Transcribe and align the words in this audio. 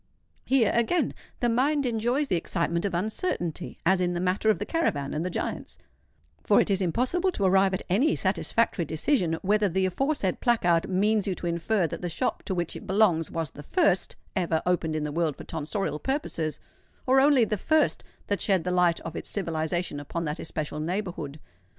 Here, 0.45 0.71
again, 0.73 1.13
the 1.41 1.47
mind 1.47 1.85
enjoys 1.85 2.27
the 2.27 2.35
excitement 2.35 2.85
of 2.85 2.95
uncertainty, 2.95 3.77
as 3.85 4.01
in 4.01 4.13
the 4.13 4.19
matter 4.19 4.49
of 4.49 4.57
the 4.57 4.65
caravan 4.65 5.13
and 5.13 5.23
the 5.23 5.29
giants; 5.29 5.77
for 6.43 6.59
it 6.59 6.71
is 6.71 6.81
impossible 6.81 7.31
to 7.33 7.43
arrive 7.45 7.75
at 7.75 7.83
any 7.87 8.15
satisfactory 8.15 8.83
decision 8.83 9.37
whether 9.43 9.69
the 9.69 9.85
aforesaid 9.85 10.39
placard 10.39 10.89
means 10.89 11.27
you 11.27 11.35
to 11.35 11.45
infer 11.45 11.85
that 11.85 12.01
the 12.01 12.09
shop 12.09 12.41
to 12.45 12.55
which 12.55 12.75
it 12.75 12.87
belongs 12.87 13.29
was 13.29 13.51
the 13.51 13.61
first 13.61 14.15
ever 14.35 14.63
opened 14.65 14.95
in 14.95 15.03
the 15.03 15.11
world 15.11 15.35
for 15.37 15.43
tonsorial 15.43 15.99
purposes, 15.99 16.59
or 17.05 17.19
only 17.19 17.45
the 17.45 17.55
first 17.55 18.03
that 18.25 18.41
shed 18.41 18.63
the 18.63 18.71
light 18.71 18.99
of 19.01 19.15
its 19.15 19.29
civilisation 19.29 19.99
upon 19.99 20.25
that 20.25 20.39
especial 20.39 20.79
neighbourhood. 20.79 21.39